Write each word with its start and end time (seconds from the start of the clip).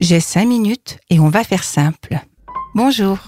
J'ai 0.00 0.20
cinq 0.20 0.46
minutes 0.46 1.00
et 1.10 1.18
on 1.18 1.28
va 1.28 1.42
faire 1.42 1.64
simple. 1.64 2.20
Bonjour. 2.72 3.18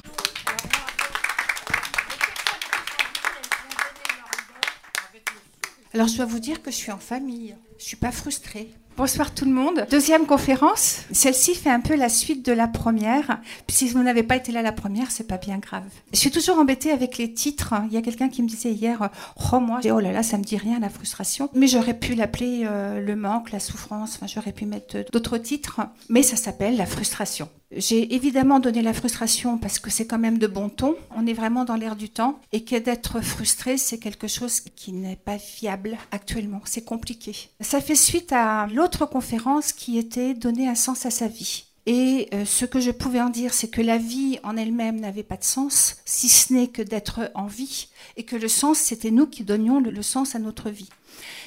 Alors 5.93 6.07
je 6.07 6.17
dois 6.17 6.27
vous 6.27 6.39
dire 6.39 6.63
que 6.63 6.71
je 6.71 6.77
suis 6.77 6.93
en 6.93 6.99
famille. 6.99 7.57
Je 7.77 7.85
suis 7.85 7.97
pas 7.97 8.13
frustrée. 8.13 8.71
Bonsoir 9.01 9.33
tout 9.33 9.47
le 9.47 9.51
monde. 9.51 9.87
Deuxième 9.91 10.27
conférence. 10.27 11.05
Celle-ci 11.11 11.55
fait 11.55 11.71
un 11.71 11.81
peu 11.81 11.97
la 11.97 12.11
suite 12.11 12.45
de 12.45 12.53
la 12.53 12.69
première. 12.69 13.41
Si 13.67 13.89
vous 13.89 14.03
n'avez 14.03 14.23
pas 14.23 14.37
été 14.37 14.53
là 14.53 14.61
la 14.61 14.73
première, 14.73 15.11
c'est 15.11 15.27
pas 15.27 15.39
bien 15.39 15.57
grave. 15.57 15.89
Je 16.13 16.19
suis 16.19 16.31
toujours 16.31 16.59
embêtée 16.59 16.91
avec 16.91 17.17
les 17.17 17.33
titres. 17.33 17.73
Il 17.87 17.95
y 17.95 17.97
a 17.97 18.03
quelqu'un 18.03 18.29
qui 18.29 18.43
me 18.43 18.47
disait 18.47 18.73
hier, 18.73 19.09
oh 19.55 19.61
moi, 19.61 19.81
oh 19.87 20.01
là 20.01 20.13
là, 20.13 20.23
ça 20.23 20.37
me 20.37 20.45
dit 20.45 20.59
rien 20.59 20.79
la 20.81 20.91
frustration. 20.91 21.49
Mais 21.55 21.67
j'aurais 21.67 21.99
pu 21.99 22.15
l'appeler 22.15 22.65
euh, 22.67 23.01
le 23.01 23.17
manque, 23.17 23.53
la 23.53 23.59
souffrance. 23.61 24.17
Enfin, 24.17 24.27
j'aurais 24.27 24.53
pu 24.53 24.67
mettre 24.67 24.99
d'autres 25.11 25.39
titres. 25.39 25.81
Mais 26.11 26.23
ça 26.23 26.37
s'appelle 26.37 26.77
la 26.77 26.85
frustration. 26.85 27.49
J'ai 27.75 28.17
évidemment 28.17 28.59
donné 28.59 28.83
la 28.83 28.93
frustration 28.93 29.57
parce 29.57 29.79
que 29.79 29.91
c'est 29.91 30.07
quand 30.07 30.19
même 30.19 30.39
de 30.39 30.49
bon 30.49 30.69
ton. 30.69 30.97
On 31.17 31.25
est 31.25 31.33
vraiment 31.33 31.65
dans 31.65 31.77
l'air 31.77 31.95
du 31.95 32.09
temps 32.09 32.41
et 32.51 32.65
que 32.65 32.75
d'être 32.75 33.21
frustré, 33.21 33.79
c'est 33.79 33.99
quelque 33.99 34.27
chose 34.27 34.59
qui 34.61 34.93
n'est 34.93 35.15
pas 35.15 35.39
fiable 35.39 35.97
actuellement. 36.11 36.61
C'est 36.65 36.85
compliqué. 36.85 37.49
Ça 37.61 37.81
fait 37.81 37.95
suite 37.95 38.33
à 38.33 38.67
l'autre 38.75 38.90
conférence 38.99 39.73
qui 39.73 39.99
était 39.99 40.35
donner 40.35 40.69
un 40.69 40.75
sens 40.75 41.07
à 41.07 41.11
sa 41.11 41.29
vie. 41.29 41.65
Et 41.87 42.29
euh, 42.35 42.45
ce 42.45 42.65
que 42.67 42.79
je 42.79 42.91
pouvais 42.91 43.21
en 43.21 43.31
dire, 43.31 43.55
c'est 43.55 43.69
que 43.69 43.81
la 43.81 43.97
vie 43.97 44.39
en 44.43 44.57
elle-même 44.57 45.01
n'avait 45.01 45.23
pas 45.23 45.37
de 45.37 45.45
sens, 45.45 45.97
si 46.05 46.29
ce 46.29 46.53
n'est 46.53 46.69
que 46.69 46.83
d'être 46.83 47.31
en 47.35 47.47
vie, 47.47 47.89
et 48.17 48.25
que 48.25 48.37
le 48.37 48.49
sens, 48.49 48.79
c'était 48.79 49.11
nous 49.11 49.27
qui 49.27 49.45
donnions 49.45 49.81
le, 49.81 49.91
le 49.91 50.03
sens 50.03 50.35
à 50.35 50.39
notre 50.39 50.71
vie. 50.71 50.91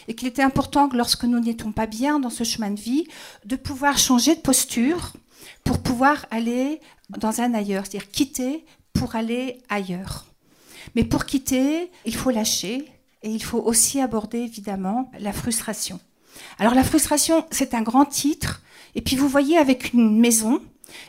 Et 0.08 0.16
qu'il 0.16 0.28
était 0.28 0.42
important 0.42 0.90
que 0.90 0.98
lorsque 0.98 1.24
nous 1.24 1.40
n'étions 1.40 1.72
pas 1.72 1.86
bien 1.86 2.20
dans 2.20 2.30
ce 2.30 2.44
chemin 2.44 2.72
de 2.72 2.80
vie, 2.80 3.08
de 3.46 3.55
pouvoir 3.55 3.98
changer 3.98 4.35
de 4.35 4.41
posture, 4.41 5.13
pour 5.63 5.80
pouvoir 5.80 6.26
aller 6.32 6.82
dans 7.10 7.41
un 7.41 7.54
ailleurs, 7.54 7.85
c'est-à-dire 7.85 8.12
quitter 8.12 8.66
pour 8.94 9.16
aller 9.16 9.60
ailleurs. 9.70 10.26
Mais 10.96 11.04
pour 11.04 11.26
quitter, 11.26 11.90
il 12.05 12.16
faut 12.16 12.32
lâcher 12.32 12.91
et 13.22 13.30
il 13.30 13.44
faut 13.44 13.60
aussi 13.60 14.02
aborder 14.02 14.40
évidemment 14.40 15.12
la 15.20 15.32
frustration. 15.32 16.00
Alors 16.59 16.76
la 16.76 16.84
frustration, 16.84 17.45
c'est 17.51 17.73
un 17.73 17.81
grand 17.81 18.05
titre, 18.05 18.62
et 18.95 19.01
puis 19.01 19.15
vous 19.15 19.27
voyez 19.27 19.57
avec 19.57 19.93
une 19.93 20.20
maison, 20.20 20.62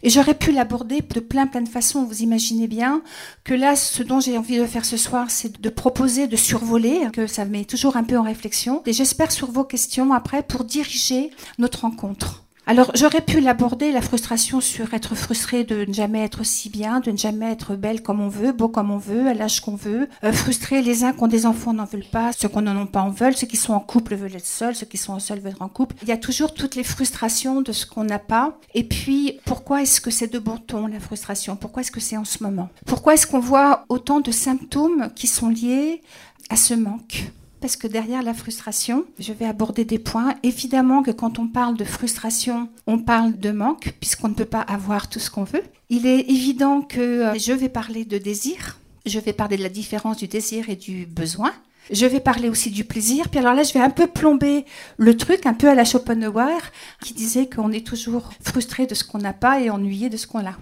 et 0.03 0.11
j'aurais 0.11 0.35
pu 0.35 0.53
l'aborder 0.53 1.01
de 1.01 1.21
plein 1.21 1.47
plein 1.47 1.61
de 1.61 1.69
façons. 1.69 2.05
Vous 2.05 2.23
imaginez 2.23 2.67
bien 2.67 3.03
que 3.43 3.55
là, 3.55 3.77
ce 3.77 4.03
dont 4.03 4.21
j'ai 4.21 4.39
envie 4.39 4.59
de 4.59 4.67
faire 4.67 4.85
ce 4.85 4.97
soir, 4.97 5.31
c'est 5.31 5.61
de 5.61 5.69
proposer 5.69 6.27
de 6.27 6.37
survoler, 6.37 7.09
que 7.13 7.27
ça 7.27 7.45
met 7.45 7.65
toujours 7.65 7.97
un 7.97 8.05
peu 8.05 8.19
en 8.19 8.23
réflexion. 8.23 8.83
Et 8.87 8.93
j'espère 8.93 9.33
sur 9.33 9.51
vos 9.51 9.65
questions 9.65 10.13
après 10.13 10.43
pour 10.43 10.65
diriger 10.65 11.31
notre 11.59 11.81
rencontre. 11.81 12.44
Alors 12.67 12.91
j'aurais 12.95 13.21
pu 13.21 13.41
l'aborder, 13.41 13.93
la 13.93 14.01
frustration 14.01 14.63
sur 14.63 14.95
être 14.95 15.15
frustré 15.15 15.65
de 15.65 15.85
ne 15.85 15.93
jamais 15.93 16.25
être 16.25 16.45
si 16.45 16.71
bien, 16.71 17.01
de 17.01 17.11
ne 17.11 17.17
jamais 17.17 17.53
être 17.53 17.77
belle 17.77 18.03
comme 18.03 18.23
on 18.23 18.29
veut, 18.29 18.53
beau 18.53 18.69
comme 18.69 18.91
on 18.91 18.97
veut, 18.97 19.29
à 19.29 19.35
l'âge 19.35 19.61
qu'on 19.61 19.77
veut. 19.77 20.09
Euh, 20.25 20.33
frustrer 20.33 20.81
les 20.81 21.05
uns 21.05 21.13
qui 21.13 21.23
ont 21.23 21.29
des 21.29 21.45
enfants 21.45 21.75
n'en 21.75 21.85
veulent 21.85 22.09
pas, 22.11 22.33
ceux 22.33 22.49
qui 22.49 22.59
n'en 22.59 22.75
ont 22.77 22.87
pas 22.87 23.03
en 23.03 23.11
veulent, 23.11 23.37
ceux 23.37 23.47
qui 23.47 23.59
sont 23.59 23.75
en 23.75 23.81
couple 23.81 24.15
veulent 24.15 24.35
être 24.35 24.47
seuls, 24.47 24.75
ceux 24.75 24.87
qui 24.87 24.97
sont 24.97 25.19
seuls 25.19 25.41
veulent 25.41 25.53
être 25.53 25.61
en 25.61 25.69
couple. 25.69 25.95
Il 26.01 26.09
y 26.09 26.13
a 26.13 26.17
toujours 26.17 26.55
toutes 26.55 26.75
les 26.75 26.85
frustrations 26.85 27.61
de 27.61 27.73
ce 27.73 27.85
qu'on 27.85 28.05
n'a 28.05 28.19
pas. 28.19 28.59
Et 28.73 28.85
puis 28.85 29.41
pourquoi 29.45 29.83
est-ce 29.83 30.01
que 30.01 30.11
c'est 30.11 30.33
de 30.33 30.39
bon 30.39 30.57
ton 30.57 30.87
la 30.87 31.01
frustration? 31.01 31.57
Pourquoi 31.57 31.83
est-ce 31.83 31.93
que 31.93 32.01
c'est 32.01 32.17
en 32.17 32.25
ce 32.25 32.43
moment? 32.43 32.71
Pourquoi 32.87 33.13
est-ce 33.13 33.27
qu'on 33.27 33.41
voit 33.41 33.85
autant 33.91 34.21
de 34.21 34.31
symptômes 34.31 35.11
qui 35.15 35.27
sont 35.27 35.51
liés 35.51 36.01
à 36.49 36.57
ce 36.57 36.73
manque? 36.73 37.31
Parce 37.65 37.77
que 37.77 37.87
derrière 37.87 38.23
la 38.23 38.35
frustration, 38.35 39.07
je 39.19 39.33
vais 39.33 39.47
aborder 39.47 39.87
des 39.87 39.99
points. 39.99 40.35
Évidemment 40.43 41.03
que 41.03 41.11
quand 41.11 41.39
on 41.39 41.49
parle 41.49 41.79
de 41.79 41.85
frustration, 41.85 42.69
on 42.87 42.99
parle 42.99 43.39
de 43.39 43.53
manque, 43.53 43.95
puisqu'on 44.01 44.29
ne 44.29 44.35
peut 44.35 44.45
pas 44.45 44.61
avoir 44.61 45.09
tout 45.09 45.19
ce 45.19 45.31
qu'on 45.31 45.45
veut. 45.45 45.63
Il 45.89 46.05
est 46.05 46.29
évident 46.29 46.83
que 46.83 47.01
euh, 47.01 47.39
je 47.39 47.55
vais 47.55 47.71
parler 47.71 48.05
de 48.05 48.19
désir, 48.19 48.79
je 49.07 49.19
vais 49.19 49.33
parler 49.33 49.57
de 49.57 49.63
la 49.63 49.71
différence 49.71 50.19
du 50.19 50.29
désir 50.29 50.69
et 50.69 50.77
du 50.77 51.07
besoin. 51.07 51.53
Je 51.91 52.05
vais 52.05 52.21
parler 52.21 52.51
aussi 52.51 52.71
du 52.71 52.85
plaisir. 52.85 53.31
Puis 53.31 53.41
alors 53.41 53.55
là, 53.55 53.63
je 53.63 53.73
vais 53.73 53.81
un 53.81 53.89
peu 53.89 54.09
plomber 54.09 54.67
le 54.99 55.17
truc, 55.17 55.47
un 55.47 55.55
peu 55.55 55.71
à 55.71 55.75
la 55.75 55.87
Schopenhauer, 55.87 56.61
qui 57.01 57.15
disait 57.15 57.49
qu'on 57.49 57.73
est 57.73 57.87
toujours 57.87 58.29
frustré 58.43 58.87
de 58.87 58.95
ce 58.95 59.05
qu'on 59.05 59.17
n'a 59.17 59.33
pas 59.33 59.63
et 59.63 59.71
ennuyé 59.71 60.11
de 60.11 60.19
ce 60.19 60.27
qu'on 60.27 60.45
a. 60.47 60.53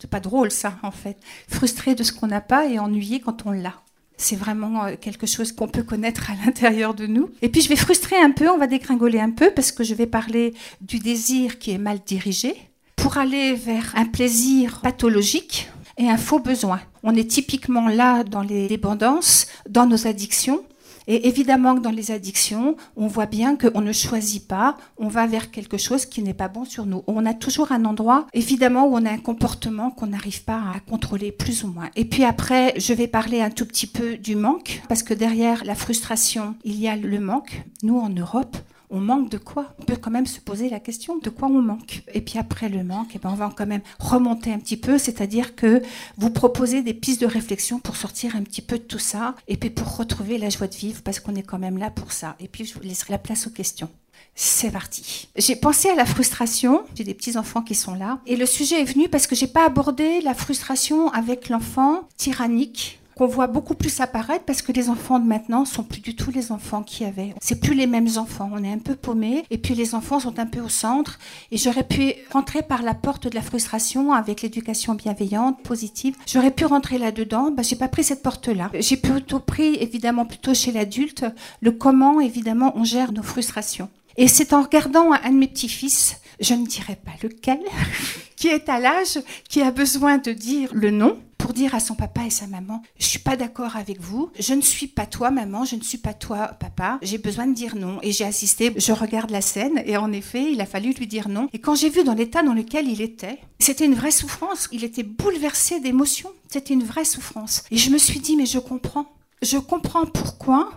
C'est 0.00 0.10
pas 0.10 0.18
drôle 0.18 0.50
ça, 0.50 0.76
en 0.82 0.90
fait. 0.90 1.18
Frustré 1.46 1.94
de 1.94 2.02
ce 2.02 2.10
qu'on 2.10 2.26
n'a 2.26 2.40
pas 2.40 2.66
et 2.66 2.80
ennuyé 2.80 3.20
quand 3.20 3.46
on 3.46 3.52
l'a. 3.52 3.74
C'est 4.18 4.36
vraiment 4.36 4.84
euh, 4.84 4.96
quelque 5.00 5.26
chose 5.26 5.52
qu'on 5.52 5.68
peut 5.68 5.82
connaître 5.82 6.30
à 6.30 6.34
l'intérieur 6.44 6.92
de 6.92 7.06
nous. 7.06 7.30
Et 7.40 7.48
puis 7.48 7.62
je 7.62 7.68
vais 7.68 7.76
frustrer 7.76 8.16
un 8.16 8.32
peu, 8.32 8.50
on 8.50 8.58
va 8.58 8.66
dégringoler 8.66 9.20
un 9.20 9.30
peu 9.30 9.50
parce 9.52 9.72
que 9.72 9.84
je 9.84 9.94
vais 9.94 10.06
parler 10.06 10.52
du 10.82 10.98
désir 10.98 11.58
qui 11.58 11.70
est 11.70 11.78
mal 11.78 12.00
dirigé 12.04 12.54
pour 12.96 13.16
aller 13.16 13.54
vers 13.54 13.92
un 13.96 14.04
plaisir 14.04 14.80
pathologique 14.82 15.70
et 15.96 16.10
un 16.10 16.18
faux 16.18 16.40
besoin. 16.40 16.80
On 17.02 17.14
est 17.14 17.30
typiquement 17.30 17.88
là 17.88 18.24
dans 18.24 18.42
les 18.42 18.66
dépendances, 18.66 19.46
dans 19.68 19.86
nos 19.86 20.06
addictions, 20.06 20.62
et 21.08 21.26
évidemment 21.26 21.74
que 21.74 21.80
dans 21.80 21.90
les 21.90 22.12
addictions, 22.12 22.76
on 22.96 23.08
voit 23.08 23.26
bien 23.26 23.56
qu'on 23.56 23.80
ne 23.80 23.92
choisit 23.92 24.46
pas, 24.46 24.76
on 24.98 25.08
va 25.08 25.26
vers 25.26 25.50
quelque 25.50 25.78
chose 25.78 26.06
qui 26.06 26.22
n'est 26.22 26.34
pas 26.34 26.48
bon 26.48 26.64
sur 26.64 26.86
nous. 26.86 27.02
On 27.06 27.26
a 27.26 27.34
toujours 27.34 27.72
un 27.72 27.84
endroit, 27.86 28.26
évidemment, 28.34 28.86
où 28.86 28.94
on 28.94 29.06
a 29.06 29.10
un 29.10 29.18
comportement 29.18 29.90
qu'on 29.90 30.08
n'arrive 30.08 30.44
pas 30.44 30.62
à 30.74 30.80
contrôler 30.80 31.32
plus 31.32 31.64
ou 31.64 31.68
moins. 31.68 31.88
Et 31.96 32.04
puis 32.04 32.24
après, 32.24 32.74
je 32.78 32.92
vais 32.92 33.08
parler 33.08 33.40
un 33.40 33.50
tout 33.50 33.64
petit 33.64 33.86
peu 33.86 34.18
du 34.18 34.36
manque, 34.36 34.82
parce 34.88 35.02
que 35.02 35.14
derrière 35.14 35.64
la 35.64 35.74
frustration, 35.74 36.54
il 36.62 36.78
y 36.78 36.88
a 36.88 36.96
le 36.96 37.20
manque. 37.20 37.62
Nous, 37.82 37.98
en 37.98 38.10
Europe, 38.10 38.56
on 38.90 39.00
manque 39.00 39.30
de 39.30 39.38
quoi 39.38 39.74
On 39.78 39.84
peut 39.84 39.96
quand 39.96 40.10
même 40.10 40.26
se 40.26 40.40
poser 40.40 40.68
la 40.68 40.80
question 40.80 41.18
de 41.18 41.30
quoi 41.30 41.48
on 41.48 41.62
manque. 41.62 42.02
Et 42.14 42.20
puis 42.20 42.38
après 42.38 42.68
le 42.68 42.84
manque, 42.84 43.10
eh 43.14 43.18
ben 43.18 43.30
on 43.30 43.34
va 43.34 43.52
quand 43.54 43.66
même 43.66 43.82
remonter 43.98 44.52
un 44.52 44.58
petit 44.58 44.76
peu, 44.76 44.98
c'est-à-dire 44.98 45.54
que 45.54 45.82
vous 46.16 46.30
proposez 46.30 46.82
des 46.82 46.94
pistes 46.94 47.20
de 47.20 47.26
réflexion 47.26 47.78
pour 47.78 47.96
sortir 47.96 48.36
un 48.36 48.42
petit 48.42 48.62
peu 48.62 48.78
de 48.78 48.84
tout 48.84 48.98
ça, 48.98 49.34
et 49.46 49.56
puis 49.56 49.70
pour 49.70 49.96
retrouver 49.96 50.38
la 50.38 50.50
joie 50.50 50.66
de 50.66 50.74
vivre, 50.74 51.02
parce 51.02 51.20
qu'on 51.20 51.34
est 51.34 51.42
quand 51.42 51.58
même 51.58 51.78
là 51.78 51.90
pour 51.90 52.12
ça. 52.12 52.36
Et 52.40 52.48
puis 52.48 52.64
je 52.64 52.74
vous 52.74 52.80
laisserai 52.80 53.12
la 53.12 53.18
place 53.18 53.46
aux 53.46 53.50
questions. 53.50 53.90
C'est 54.34 54.70
parti. 54.70 55.28
J'ai 55.36 55.56
pensé 55.56 55.88
à 55.90 55.94
la 55.96 56.06
frustration. 56.06 56.82
J'ai 56.94 57.04
des 57.04 57.14
petits 57.14 57.36
enfants 57.36 57.62
qui 57.62 57.74
sont 57.74 57.94
là. 57.94 58.20
Et 58.26 58.36
le 58.36 58.46
sujet 58.46 58.80
est 58.80 58.84
venu 58.84 59.08
parce 59.08 59.26
que 59.26 59.34
j'ai 59.34 59.48
pas 59.48 59.66
abordé 59.66 60.20
la 60.20 60.34
frustration 60.34 61.10
avec 61.12 61.48
l'enfant 61.48 62.08
tyrannique 62.16 62.97
qu'on 63.18 63.26
voit 63.26 63.48
beaucoup 63.48 63.74
plus 63.74 64.00
apparaître 64.00 64.44
parce 64.44 64.62
que 64.62 64.70
les 64.70 64.88
enfants 64.88 65.18
de 65.18 65.26
maintenant 65.26 65.64
sont 65.64 65.82
plus 65.82 66.00
du 66.00 66.14
tout 66.14 66.30
les 66.30 66.52
enfants 66.52 66.84
qu'il 66.84 67.04
y 67.04 67.10
avait. 67.10 67.34
C'est 67.40 67.60
plus 67.60 67.74
les 67.74 67.88
mêmes 67.88 68.08
enfants. 68.16 68.48
On 68.54 68.62
est 68.62 68.72
un 68.72 68.78
peu 68.78 68.94
paumés 68.94 69.44
et 69.50 69.58
puis 69.58 69.74
les 69.74 69.96
enfants 69.96 70.20
sont 70.20 70.38
un 70.38 70.46
peu 70.46 70.60
au 70.60 70.68
centre. 70.68 71.18
Et 71.50 71.56
j'aurais 71.56 71.82
pu 71.82 72.14
rentrer 72.32 72.62
par 72.62 72.82
la 72.82 72.94
porte 72.94 73.26
de 73.26 73.34
la 73.34 73.42
frustration 73.42 74.12
avec 74.12 74.42
l'éducation 74.42 74.94
bienveillante, 74.94 75.60
positive. 75.64 76.14
J'aurais 76.26 76.52
pu 76.52 76.64
rentrer 76.64 76.96
là-dedans. 76.98 77.50
Bah, 77.50 77.62
j'ai 77.62 77.76
pas 77.76 77.88
pris 77.88 78.04
cette 78.04 78.22
porte-là. 78.22 78.70
J'ai 78.78 78.96
plutôt 78.96 79.40
pris, 79.40 79.74
évidemment, 79.80 80.24
plutôt 80.24 80.54
chez 80.54 80.70
l'adulte, 80.70 81.24
le 81.60 81.72
comment, 81.72 82.20
évidemment, 82.20 82.72
on 82.76 82.84
gère 82.84 83.10
nos 83.10 83.24
frustrations. 83.24 83.88
Et 84.16 84.28
c'est 84.28 84.52
en 84.52 84.62
regardant 84.62 85.12
un 85.12 85.30
de 85.30 85.36
mes 85.36 85.48
petits-fils, 85.48 86.20
je 86.40 86.54
ne 86.54 86.66
dirais 86.66 86.98
pas 87.04 87.12
lequel, 87.22 87.60
qui 88.36 88.48
est 88.48 88.68
à 88.68 88.78
l'âge, 88.78 89.18
qui 89.48 89.60
a 89.62 89.70
besoin 89.72 90.18
de 90.18 90.32
dire 90.32 90.70
le 90.72 90.90
nom, 90.90 91.18
dire 91.58 91.74
à 91.74 91.80
son 91.80 91.94
papa 91.94 92.24
et 92.24 92.30
sa 92.30 92.46
maman, 92.46 92.82
je 92.98 93.06
suis 93.06 93.18
pas 93.18 93.36
d'accord 93.36 93.76
avec 93.76 94.00
vous, 94.00 94.30
je 94.38 94.54
ne 94.54 94.60
suis 94.60 94.86
pas 94.86 95.06
toi 95.06 95.30
maman, 95.30 95.64
je 95.64 95.74
ne 95.74 95.82
suis 95.82 95.98
pas 95.98 96.14
toi 96.14 96.48
papa, 96.60 96.98
j'ai 97.02 97.18
besoin 97.18 97.46
de 97.48 97.54
dire 97.54 97.74
non. 97.74 97.98
Et 98.02 98.12
j'ai 98.12 98.24
assisté, 98.24 98.72
je 98.76 98.92
regarde 98.92 99.30
la 99.30 99.40
scène 99.40 99.82
et 99.84 99.96
en 99.96 100.12
effet, 100.12 100.52
il 100.52 100.60
a 100.60 100.66
fallu 100.66 100.92
lui 100.92 101.08
dire 101.08 101.28
non. 101.28 101.48
Et 101.52 101.58
quand 101.58 101.74
j'ai 101.74 101.90
vu 101.90 102.04
dans 102.04 102.14
l'état 102.14 102.42
dans 102.44 102.54
lequel 102.54 102.88
il 102.88 103.00
était, 103.00 103.38
c'était 103.58 103.86
une 103.86 103.94
vraie 103.94 104.12
souffrance, 104.12 104.68
il 104.70 104.84
était 104.84 105.02
bouleversé 105.02 105.80
d'émotions, 105.80 106.30
c'était 106.48 106.74
une 106.74 106.84
vraie 106.84 107.04
souffrance. 107.04 107.64
Et 107.72 107.76
je 107.76 107.90
me 107.90 107.98
suis 107.98 108.20
dit, 108.20 108.36
mais 108.36 108.46
je 108.46 108.60
comprends. 108.60 109.06
Je 109.42 109.58
comprends 109.58 110.06
pourquoi 110.06 110.70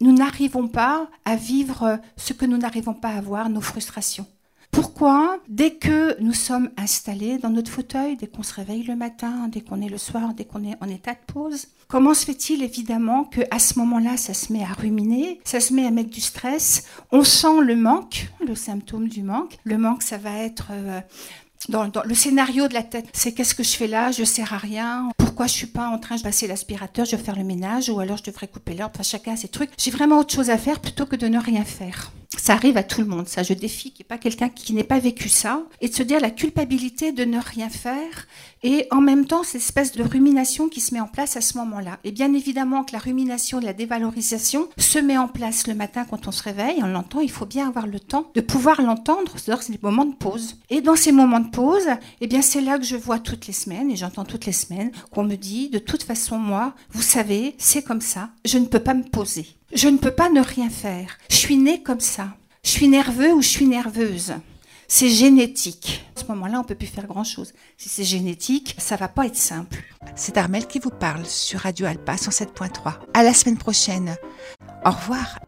nous 0.00 0.12
n'arrivons 0.12 0.68
pas 0.68 1.08
à 1.24 1.36
vivre 1.36 2.00
ce 2.16 2.32
que 2.32 2.46
nous 2.46 2.58
n'arrivons 2.58 2.94
pas 2.94 3.10
à 3.10 3.20
voir, 3.20 3.50
nos 3.50 3.60
frustrations. 3.60 4.26
Pourquoi 4.74 5.38
Dès 5.48 5.74
que 5.74 6.20
nous 6.20 6.32
sommes 6.32 6.68
installés 6.76 7.38
dans 7.38 7.50
notre 7.50 7.70
fauteuil, 7.70 8.16
dès 8.16 8.26
qu'on 8.26 8.42
se 8.42 8.52
réveille 8.54 8.82
le 8.82 8.96
matin, 8.96 9.48
dès 9.48 9.60
qu'on 9.60 9.80
est 9.80 9.88
le 9.88 9.98
soir, 9.98 10.34
dès 10.34 10.44
qu'on 10.44 10.64
est 10.64 10.74
en 10.80 10.88
état 10.88 11.12
de 11.12 11.32
pause, 11.32 11.68
comment 11.86 12.12
se 12.12 12.24
fait-il 12.24 12.62
évidemment 12.62 13.22
que 13.24 13.42
à 13.52 13.60
ce 13.60 13.78
moment-là, 13.78 14.16
ça 14.16 14.34
se 14.34 14.52
met 14.52 14.64
à 14.64 14.72
ruminer, 14.72 15.40
ça 15.44 15.60
se 15.60 15.72
met 15.72 15.86
à 15.86 15.92
mettre 15.92 16.10
du 16.10 16.20
stress, 16.20 16.84
on 17.12 17.22
sent 17.22 17.60
le 17.62 17.76
manque, 17.76 18.28
le 18.44 18.56
symptôme 18.56 19.08
du 19.08 19.22
manque. 19.22 19.58
Le 19.62 19.78
manque, 19.78 20.02
ça 20.02 20.18
va 20.18 20.38
être 20.38 20.68
euh, 20.72 21.00
dans, 21.68 21.90
le 22.04 22.14
scénario 22.14 22.68
de 22.68 22.74
la 22.74 22.82
tête, 22.82 23.06
c'est 23.12 23.32
qu'est-ce 23.32 23.54
que 23.54 23.62
je 23.62 23.76
fais 23.76 23.86
là? 23.86 24.10
Je 24.10 24.24
sers 24.24 24.52
à 24.52 24.58
rien. 24.58 25.10
Pourquoi 25.16 25.46
je 25.46 25.52
suis 25.52 25.66
pas 25.66 25.88
en 25.88 25.98
train 25.98 26.16
de 26.16 26.22
passer 26.22 26.46
l'aspirateur? 26.46 27.06
Je 27.06 27.16
vais 27.16 27.22
faire 27.22 27.36
le 27.36 27.44
ménage 27.44 27.88
ou 27.88 28.00
alors 28.00 28.16
je 28.18 28.24
devrais 28.24 28.48
couper 28.48 28.74
l'herbe. 28.74 28.90
Enfin, 28.94 29.02
chacun 29.02 29.32
a 29.32 29.36
ses 29.36 29.48
trucs. 29.48 29.70
J'ai 29.78 29.90
vraiment 29.90 30.18
autre 30.18 30.34
chose 30.34 30.50
à 30.50 30.58
faire 30.58 30.80
plutôt 30.80 31.06
que 31.06 31.16
de 31.16 31.28
ne 31.28 31.38
rien 31.38 31.64
faire. 31.64 32.12
Ça 32.38 32.54
arrive 32.54 32.76
à 32.76 32.82
tout 32.82 33.00
le 33.00 33.06
monde, 33.06 33.28
ça. 33.28 33.42
Je 33.42 33.54
défie 33.54 33.90
qu'il 33.90 34.04
n'y 34.04 34.06
ait 34.06 34.16
pas 34.16 34.18
quelqu'un 34.18 34.48
qui 34.48 34.72
n'ait 34.72 34.84
pas 34.84 34.98
vécu 34.98 35.28
ça. 35.28 35.62
Et 35.80 35.88
de 35.88 35.94
se 35.94 36.02
dire 36.02 36.20
la 36.20 36.30
culpabilité 36.30 37.12
de 37.12 37.24
ne 37.24 37.38
rien 37.38 37.68
faire. 37.68 38.26
Et 38.62 38.86
en 38.90 39.00
même 39.00 39.26
temps, 39.26 39.42
cette 39.42 39.60
espèce 39.60 39.92
de 39.92 40.02
rumination 40.02 40.68
qui 40.68 40.80
se 40.80 40.94
met 40.94 41.00
en 41.00 41.06
place 41.06 41.36
à 41.36 41.40
ce 41.40 41.58
moment-là. 41.58 41.98
Et 42.04 42.12
bien 42.12 42.32
évidemment 42.34 42.84
que 42.84 42.92
la 42.92 42.98
rumination 42.98 43.60
la 43.60 43.72
dévalorisation 43.72 44.68
se 44.78 44.98
met 44.98 45.18
en 45.18 45.28
place 45.28 45.66
le 45.66 45.74
matin 45.74 46.04
quand 46.08 46.28
on 46.28 46.32
se 46.32 46.42
réveille. 46.42 46.80
On 46.82 46.86
l'entend, 46.86 47.20
il 47.20 47.30
faut 47.30 47.46
bien 47.46 47.68
avoir 47.68 47.86
le 47.86 48.00
temps 48.00 48.30
de 48.34 48.40
pouvoir 48.40 48.80
l'entendre. 48.80 49.32
C'est-à-dire 49.36 49.62
c'est 49.62 49.72
des 49.72 49.78
moments 49.82 50.04
de 50.04 50.14
pause. 50.14 50.56
Et 50.70 50.80
dans 50.80 50.96
ces 50.96 51.12
moments 51.12 51.40
de 51.40 51.50
pause, 51.50 51.88
eh 52.20 52.26
bien, 52.26 52.42
c'est 52.42 52.60
là 52.60 52.78
que 52.78 52.84
je 52.84 52.96
vois 52.96 53.18
toutes 53.18 53.46
les 53.46 53.52
semaines, 53.52 53.90
et 53.90 53.96
j'entends 53.96 54.24
toutes 54.24 54.46
les 54.46 54.52
semaines, 54.52 54.90
qu'on 55.10 55.24
me 55.24 55.36
dit, 55.36 55.70
de 55.70 55.78
toute 55.78 56.02
façon, 56.02 56.38
moi, 56.38 56.74
vous 56.90 57.02
savez, 57.02 57.54
c'est 57.58 57.82
comme 57.82 58.00
ça. 58.00 58.30
Je 58.44 58.58
ne 58.58 58.66
peux 58.66 58.80
pas 58.80 58.94
me 58.94 59.04
poser. 59.04 59.46
Je 59.74 59.88
ne 59.88 59.98
peux 59.98 60.12
pas 60.12 60.30
ne 60.30 60.40
rien 60.40 60.70
faire. 60.70 61.18
Je 61.28 61.34
suis 61.34 61.56
née 61.56 61.82
comme 61.82 61.98
ça. 61.98 62.28
Je 62.62 62.70
suis 62.70 62.86
nerveux 62.86 63.32
ou 63.32 63.42
je 63.42 63.48
suis 63.48 63.66
nerveuse. 63.66 64.34
C'est 64.86 65.08
génétique. 65.08 66.06
À 66.16 66.20
ce 66.20 66.26
moment-là, 66.26 66.60
on 66.60 66.64
peut 66.64 66.76
plus 66.76 66.86
faire 66.86 67.08
grand-chose. 67.08 67.52
Si 67.76 67.88
c'est 67.88 68.04
génétique, 68.04 68.76
ça 68.78 68.94
va 68.94 69.08
pas 69.08 69.26
être 69.26 69.36
simple. 69.36 69.82
C'est 70.14 70.36
Armel 70.36 70.68
qui 70.68 70.78
vous 70.78 70.90
parle 70.90 71.26
sur 71.26 71.60
Radio 71.60 71.86
Alpa 71.86 72.14
107.3. 72.14 73.00
À 73.14 73.24
la 73.24 73.34
semaine 73.34 73.58
prochaine. 73.58 74.14
Au 74.84 74.90
revoir. 74.90 75.40